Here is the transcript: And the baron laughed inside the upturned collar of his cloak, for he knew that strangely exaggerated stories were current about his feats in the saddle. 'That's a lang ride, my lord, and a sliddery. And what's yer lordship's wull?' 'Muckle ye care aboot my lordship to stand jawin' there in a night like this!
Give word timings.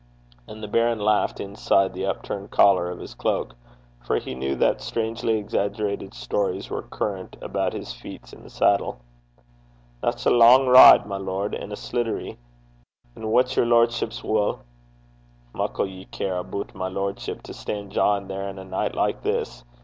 And 0.47 0.63
the 0.63 0.67
baron 0.67 0.97
laughed 0.97 1.39
inside 1.39 1.93
the 1.93 2.07
upturned 2.07 2.49
collar 2.49 2.89
of 2.89 2.97
his 2.97 3.13
cloak, 3.13 3.53
for 4.01 4.17
he 4.17 4.33
knew 4.33 4.55
that 4.55 4.81
strangely 4.81 5.37
exaggerated 5.37 6.15
stories 6.15 6.71
were 6.71 6.81
current 6.81 7.37
about 7.39 7.73
his 7.73 7.93
feats 7.93 8.33
in 8.33 8.41
the 8.41 8.49
saddle. 8.49 8.97
'That's 10.01 10.25
a 10.25 10.31
lang 10.31 10.65
ride, 10.65 11.05
my 11.05 11.17
lord, 11.17 11.53
and 11.53 11.71
a 11.71 11.75
sliddery. 11.75 12.37
And 13.15 13.31
what's 13.31 13.55
yer 13.55 13.63
lordship's 13.65 14.23
wull?' 14.23 14.61
'Muckle 15.53 15.85
ye 15.85 16.05
care 16.05 16.37
aboot 16.37 16.73
my 16.73 16.87
lordship 16.87 17.43
to 17.43 17.53
stand 17.53 17.91
jawin' 17.91 18.27
there 18.27 18.49
in 18.49 18.57
a 18.57 18.65
night 18.65 18.95
like 18.95 19.21
this! 19.21 19.63